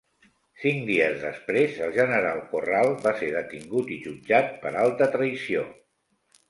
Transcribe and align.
Cinc 0.61 0.79
dies 0.91 1.19
després, 1.25 1.75
el 1.89 1.93
general 1.99 2.41
Corral 2.55 2.91
va 3.07 3.15
ser 3.21 3.31
detingut 3.37 3.93
i 3.99 4.01
jutjat 4.09 4.53
per 4.67 4.77
alta 4.87 5.15
traïció. 5.19 5.71